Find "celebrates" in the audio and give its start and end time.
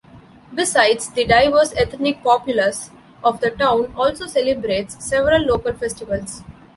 4.25-5.05